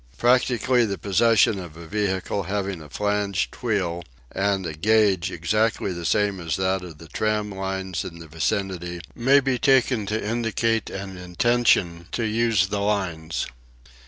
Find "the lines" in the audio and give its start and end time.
12.69-13.45